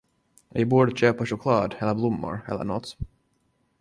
[0.51, 2.97] Vi borde köpa choklad eller blommor eller nåt.